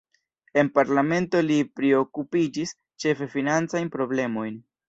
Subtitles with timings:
[0.61, 4.63] En parlamento li priokupiĝis ĉefe financajn problemojn.